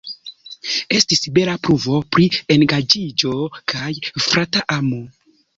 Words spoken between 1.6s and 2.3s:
pruvo pri